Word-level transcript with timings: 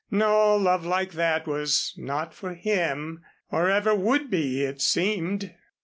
No, 0.09 0.55
love 0.55 0.83
like 0.83 1.11
that 1.11 1.45
was 1.45 1.93
not 1.95 2.33
for 2.33 2.55
him 2.55 3.23
or 3.51 3.69
ever 3.69 3.93
would 3.93 4.31
be, 4.31 4.63
it 4.63 4.81
seemed. 4.81 5.53